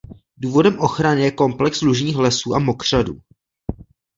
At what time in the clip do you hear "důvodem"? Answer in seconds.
0.37-0.79